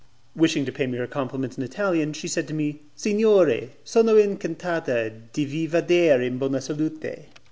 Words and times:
Wishing 0.35 0.65
to 0.65 0.71
pay 0.71 0.87
me 0.87 0.97
her 0.97 1.05
compliments 1.05 1.59
in 1.59 1.63
Italian, 1.63 2.11
she 2.13 2.27
said 2.27 2.47
to 2.47 2.55
me, 2.55 2.79
"'Signore, 2.95 3.69
sono 3.83 4.17
in 4.17 4.37
cantata 4.37 5.11
di 5.31 5.45
vi 5.45 5.67
Vader 5.67 6.23
in 6.23 6.39
bona 6.39 6.59
salute'." 6.59 7.25